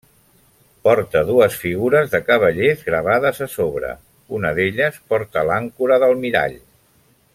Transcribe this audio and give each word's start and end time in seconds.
Porta 0.87 1.21
dues 1.27 1.57
figures 1.63 2.09
de 2.13 2.21
cavallers 2.29 2.81
gravades 2.87 3.43
a 3.47 3.49
sobre: 3.57 3.93
una 4.39 4.55
d'elles 4.61 4.99
porta 5.13 5.45
l'àncora 5.51 6.01
d'almirall. 6.07 6.59